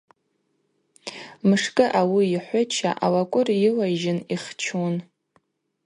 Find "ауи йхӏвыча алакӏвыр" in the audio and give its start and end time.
1.99-3.47